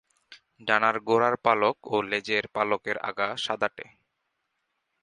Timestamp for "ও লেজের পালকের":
1.85-2.97